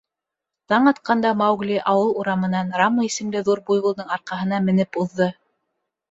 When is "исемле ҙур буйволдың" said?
3.07-4.09